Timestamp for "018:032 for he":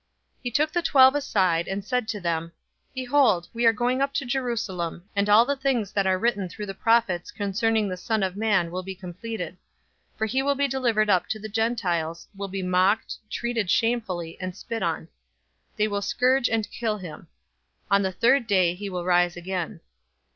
10.13-10.41